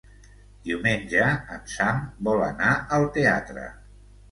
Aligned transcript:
Diumenge 0.69 1.27
en 1.57 1.61
Sam 1.75 2.03
vol 2.29 2.43
anar 2.49 2.73
al 2.99 3.09
teatre. 3.21 3.71